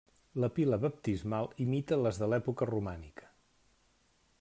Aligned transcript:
La 0.43 0.47
pila 0.55 0.79
baptismal 0.85 1.51
imita 1.67 2.01
les 2.05 2.21
d'època 2.25 2.71
romànica. 2.75 3.31